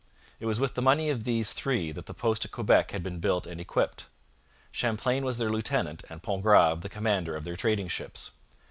It 0.39 0.47
was 0.47 0.59
with 0.59 0.73
the 0.73 0.81
money 0.81 1.11
of 1.11 1.25
these 1.25 1.53
three 1.53 1.91
that 1.91 2.07
the 2.07 2.13
post 2.15 2.43
at 2.43 2.49
Quebec 2.51 2.89
had 2.89 3.03
been 3.03 3.19
built 3.19 3.45
and 3.45 3.61
equipped. 3.61 4.05
Champlain 4.71 5.23
was 5.23 5.37
their 5.37 5.51
lieutenant 5.51 6.03
and 6.09 6.23
Pontgrave 6.23 6.81
the 6.81 6.89
commander 6.89 7.35
of 7.35 7.43
their 7.43 7.55
trading 7.55 7.87
ships. 7.87 8.31